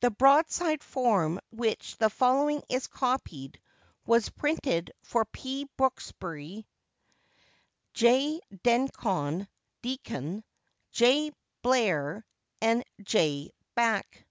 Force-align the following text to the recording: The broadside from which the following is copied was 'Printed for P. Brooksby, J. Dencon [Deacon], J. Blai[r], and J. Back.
The 0.00 0.10
broadside 0.10 0.82
from 0.82 1.38
which 1.52 1.96
the 1.96 2.10
following 2.10 2.64
is 2.68 2.88
copied 2.88 3.60
was 4.04 4.28
'Printed 4.28 4.90
for 5.04 5.24
P. 5.26 5.68
Brooksby, 5.78 6.66
J. 7.94 8.40
Dencon 8.52 9.46
[Deacon], 9.80 10.42
J. 10.90 11.30
Blai[r], 11.62 12.24
and 12.60 12.82
J. 13.04 13.52
Back. 13.76 14.26